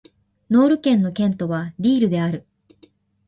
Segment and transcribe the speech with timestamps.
[0.49, 2.47] ノール県の県都はリールである